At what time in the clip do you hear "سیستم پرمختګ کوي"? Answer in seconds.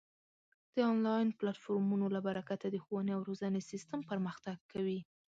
3.71-4.99